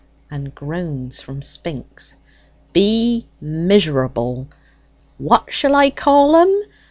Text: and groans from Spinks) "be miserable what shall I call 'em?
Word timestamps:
and 0.31 0.55
groans 0.55 1.21
from 1.21 1.43
Spinks) 1.43 2.15
"be 2.73 3.27
miserable 3.39 4.47
what 5.19 5.53
shall 5.53 5.75
I 5.75 5.91
call 5.91 6.35
'em? 6.37 6.61